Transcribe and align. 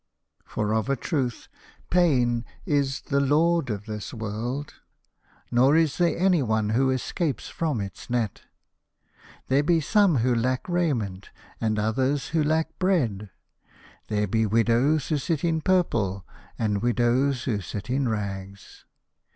For 0.45 0.73
of 0.73 0.89
a 0.89 0.95
truth, 0.95 1.47
pain 1.91 2.43
is 2.65 3.01
the 3.01 3.19
Lord 3.19 3.69
of 3.69 3.85
this 3.85 4.15
world, 4.15 4.73
nor 5.51 5.75
is 5.75 5.99
there 5.99 6.17
anyone 6.17 6.69
who 6.69 6.89
escapes 6.89 7.49
from 7.49 7.79
its 7.79 8.09
net. 8.09 8.41
There 9.47 9.61
be 9.61 9.79
some 9.79 10.15
who 10.25 10.33
lack 10.33 10.67
raiment, 10.67 11.29
and 11.61 11.77
others 11.77 12.29
who 12.29 12.43
lack 12.43 12.79
bread. 12.79 13.29
There 14.07 14.25
be 14.25 14.47
widows 14.47 15.09
who 15.09 15.19
sit 15.19 15.43
in 15.43 15.61
purple, 15.61 16.25
and 16.57 16.81
widows 16.81 17.43
who 17.43 17.61
sit 17.61 17.87
in 17.87 18.09
rags. 18.09 18.85